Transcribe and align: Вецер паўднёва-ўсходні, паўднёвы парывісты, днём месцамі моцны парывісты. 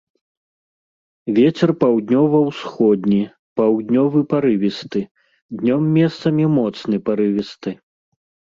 Вецер 1.39 1.69
паўднёва-ўсходні, 1.83 3.19
паўднёвы 3.61 4.19
парывісты, 4.33 4.99
днём 5.61 5.81
месцамі 5.99 6.45
моцны 6.59 6.95
парывісты. 7.13 7.69